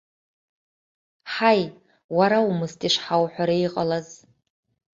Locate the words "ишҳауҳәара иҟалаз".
2.87-4.07